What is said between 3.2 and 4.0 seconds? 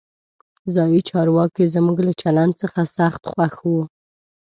خوښ وو.